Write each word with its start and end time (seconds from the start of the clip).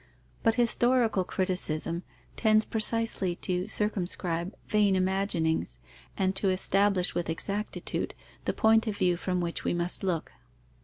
But 0.41 0.55
historical 0.55 1.23
criticism 1.23 2.01
tends 2.35 2.65
precisely 2.65 3.35
to 3.35 3.67
circumscribe 3.67 4.55
vain 4.67 4.95
imaginings 4.95 5.77
and 6.17 6.35
to 6.37 6.49
establish 6.49 7.13
with 7.13 7.29
exactitude 7.29 8.15
the 8.45 8.53
point 8.53 8.87
of 8.87 8.97
view 8.97 9.15
from 9.15 9.41
which 9.41 9.63
we 9.63 9.75
must 9.75 10.03
look. 10.03 10.31